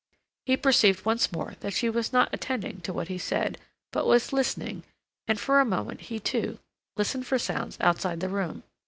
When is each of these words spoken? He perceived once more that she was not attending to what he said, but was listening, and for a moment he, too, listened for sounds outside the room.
He 0.47 0.57
perceived 0.57 1.05
once 1.05 1.31
more 1.31 1.53
that 1.59 1.73
she 1.75 1.87
was 1.87 2.11
not 2.11 2.33
attending 2.33 2.81
to 2.81 2.91
what 2.91 3.07
he 3.07 3.19
said, 3.19 3.59
but 3.91 4.07
was 4.07 4.33
listening, 4.33 4.81
and 5.27 5.39
for 5.39 5.59
a 5.59 5.63
moment 5.63 6.01
he, 6.01 6.19
too, 6.19 6.57
listened 6.97 7.27
for 7.27 7.37
sounds 7.37 7.77
outside 7.79 8.19
the 8.19 8.27
room. 8.27 8.63